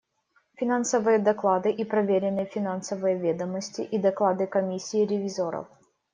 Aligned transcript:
Финансовые 0.59 1.19
доклады 1.19 1.69
и 1.71 1.83
проверенные 1.85 2.47
финансовые 2.47 3.19
ведомости 3.19 3.81
и 3.83 3.99
доклады 3.99 4.47
Комиссии 4.47 5.05
ревизоров. 5.05 5.67